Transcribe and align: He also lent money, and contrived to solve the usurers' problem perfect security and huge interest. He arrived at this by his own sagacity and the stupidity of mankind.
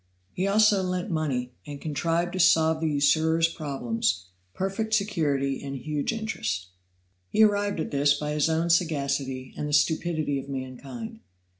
He 0.33 0.47
also 0.47 0.81
lent 0.81 1.11
money, 1.11 1.51
and 1.67 1.79
contrived 1.79 2.33
to 2.33 2.39
solve 2.39 2.81
the 2.81 2.89
usurers' 2.89 3.47
problem 3.47 4.01
perfect 4.55 4.95
security 4.95 5.61
and 5.63 5.75
huge 5.77 6.11
interest. 6.11 6.69
He 7.29 7.43
arrived 7.43 7.79
at 7.79 7.91
this 7.91 8.15
by 8.15 8.31
his 8.31 8.49
own 8.49 8.71
sagacity 8.71 9.53
and 9.55 9.69
the 9.69 9.73
stupidity 9.73 10.39
of 10.39 10.49
mankind. 10.49 11.19